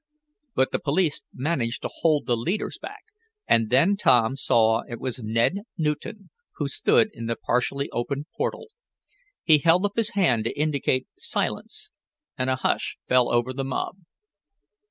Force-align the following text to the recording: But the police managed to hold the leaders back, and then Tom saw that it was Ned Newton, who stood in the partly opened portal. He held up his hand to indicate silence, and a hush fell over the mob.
But 0.55 0.71
the 0.71 0.79
police 0.79 1.21
managed 1.31 1.83
to 1.83 1.89
hold 1.99 2.25
the 2.25 2.35
leaders 2.35 2.79
back, 2.81 3.03
and 3.47 3.69
then 3.69 3.95
Tom 3.95 4.35
saw 4.35 4.81
that 4.81 4.93
it 4.93 4.99
was 4.99 5.21
Ned 5.21 5.57
Newton, 5.77 6.31
who 6.55 6.67
stood 6.67 7.11
in 7.13 7.27
the 7.27 7.35
partly 7.35 7.87
opened 7.91 8.25
portal. 8.35 8.69
He 9.43 9.59
held 9.59 9.85
up 9.85 9.93
his 9.95 10.15
hand 10.15 10.45
to 10.45 10.59
indicate 10.59 11.07
silence, 11.19 11.91
and 12.35 12.49
a 12.49 12.55
hush 12.55 12.97
fell 13.07 13.29
over 13.31 13.53
the 13.53 13.63
mob. 13.63 13.97